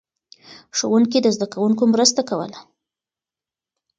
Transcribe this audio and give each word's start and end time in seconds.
ښوونکي 0.77 1.19
د 1.21 1.27
زده 1.35 1.47
کوونکو 1.53 1.83
مرسته 1.93 2.21
کوله. 2.29 2.59